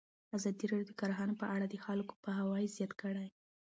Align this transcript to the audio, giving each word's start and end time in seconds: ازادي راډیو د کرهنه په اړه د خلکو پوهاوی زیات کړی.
ازادي 0.37 0.65
راډیو 0.69 0.89
د 0.89 0.93
کرهنه 0.99 1.33
په 1.41 1.45
اړه 1.55 1.65
د 1.69 1.75
خلکو 1.85 2.13
پوهاوی 2.23 2.73
زیات 2.75 2.91
کړی. 3.01 3.27